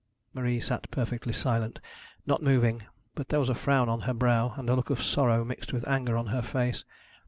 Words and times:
Marie 0.33 0.59
sat 0.59 0.89
perfectly 0.89 1.31
silent, 1.31 1.77
not 2.25 2.41
moving; 2.41 2.81
but 3.13 3.29
there 3.29 3.39
was 3.39 3.49
a 3.49 3.53
frown 3.53 3.87
on 3.87 3.99
her 3.99 4.15
brow 4.15 4.51
and 4.57 4.67
a 4.67 4.73
look 4.75 4.89
of 4.89 4.99
sorrow 5.03 5.45
mixed 5.45 5.71
with 5.73 5.87
anger 5.87 6.17
on 6.17 6.25
her 6.33 6.41
face. 6.41 6.83